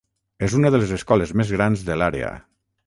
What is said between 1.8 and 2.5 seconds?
de l'àrea.